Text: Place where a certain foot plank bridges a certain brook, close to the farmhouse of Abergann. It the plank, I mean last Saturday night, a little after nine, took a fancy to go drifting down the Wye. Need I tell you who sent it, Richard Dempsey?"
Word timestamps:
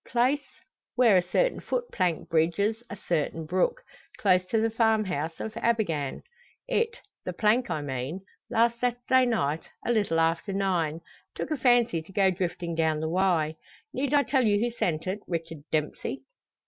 Place 0.07 0.47
where 0.95 1.15
a 1.15 1.21
certain 1.21 1.59
foot 1.59 1.91
plank 1.91 2.27
bridges 2.27 2.81
a 2.89 2.95
certain 2.95 3.45
brook, 3.45 3.83
close 4.17 4.43
to 4.47 4.59
the 4.59 4.71
farmhouse 4.71 5.39
of 5.39 5.53
Abergann. 5.53 6.23
It 6.67 6.97
the 7.23 7.33
plank, 7.33 7.69
I 7.69 7.83
mean 7.83 8.21
last 8.49 8.79
Saturday 8.79 9.27
night, 9.27 9.69
a 9.85 9.91
little 9.91 10.19
after 10.19 10.53
nine, 10.53 11.01
took 11.35 11.51
a 11.51 11.55
fancy 11.55 12.01
to 12.01 12.11
go 12.11 12.31
drifting 12.31 12.73
down 12.73 12.99
the 12.99 13.09
Wye. 13.09 13.57
Need 13.93 14.11
I 14.15 14.23
tell 14.23 14.43
you 14.43 14.59
who 14.59 14.71
sent 14.71 15.05
it, 15.05 15.19
Richard 15.27 15.61
Dempsey?" 15.71 16.23